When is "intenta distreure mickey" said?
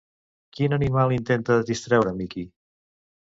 1.17-2.47